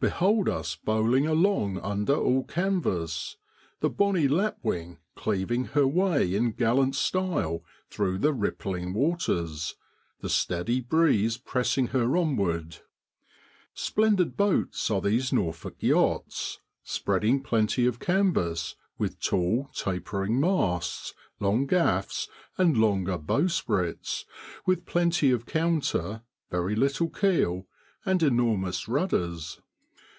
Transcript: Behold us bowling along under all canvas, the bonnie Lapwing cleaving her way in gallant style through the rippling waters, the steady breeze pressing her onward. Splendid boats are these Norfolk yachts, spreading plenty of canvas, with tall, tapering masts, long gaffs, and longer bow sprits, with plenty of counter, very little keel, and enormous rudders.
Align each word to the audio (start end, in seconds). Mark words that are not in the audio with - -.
Behold 0.00 0.48
us 0.48 0.74
bowling 0.74 1.28
along 1.28 1.78
under 1.78 2.16
all 2.16 2.42
canvas, 2.42 3.36
the 3.78 3.88
bonnie 3.88 4.26
Lapwing 4.26 4.98
cleaving 5.14 5.66
her 5.66 5.86
way 5.86 6.34
in 6.34 6.50
gallant 6.50 6.96
style 6.96 7.62
through 7.88 8.18
the 8.18 8.32
rippling 8.32 8.94
waters, 8.94 9.76
the 10.18 10.28
steady 10.28 10.80
breeze 10.80 11.36
pressing 11.38 11.86
her 11.94 12.16
onward. 12.16 12.78
Splendid 13.74 14.36
boats 14.36 14.90
are 14.90 15.00
these 15.00 15.32
Norfolk 15.32 15.76
yachts, 15.78 16.58
spreading 16.82 17.40
plenty 17.40 17.86
of 17.86 18.00
canvas, 18.00 18.74
with 18.98 19.20
tall, 19.20 19.70
tapering 19.72 20.40
masts, 20.40 21.14
long 21.38 21.64
gaffs, 21.64 22.26
and 22.58 22.76
longer 22.76 23.16
bow 23.16 23.46
sprits, 23.46 24.24
with 24.66 24.84
plenty 24.84 25.30
of 25.30 25.46
counter, 25.46 26.22
very 26.50 26.74
little 26.74 27.08
keel, 27.08 27.68
and 28.04 28.24
enormous 28.24 28.88
rudders. 28.88 29.60